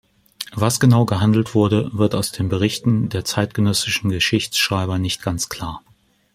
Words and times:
Was 0.53 0.79
genau 0.79 1.05
gehandelt 1.05 1.53
wurde, 1.53 1.95
wird 1.95 2.15
aus 2.15 2.31
den 2.31 2.49
Berichten 2.49 3.09
der 3.09 3.23
zeitgenössischen 3.23 4.09
Geschichtsschreiber 4.09 4.97
nicht 4.97 5.21
ganz 5.21 5.47
klar. 5.47 5.83